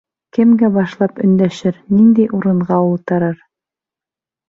Кемгә 0.37 0.69
башлап 0.77 1.21
өндәшер, 1.27 1.79
ниндәй 1.99 2.29
урынға 2.41 2.83
ултырыр? 2.91 3.41